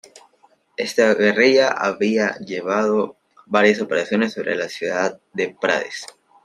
[0.77, 6.07] Esta guerrilla había llevado varias operaciones sobre la ciudad de Prades.